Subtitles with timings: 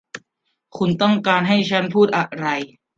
[0.77, 2.47] คุณต้องการให้ฉันพูดอะไร?